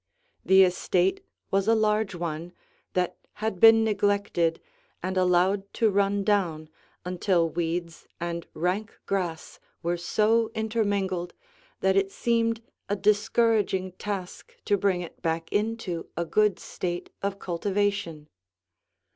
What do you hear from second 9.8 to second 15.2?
were so intermingled that it seemed a discouraging task to bring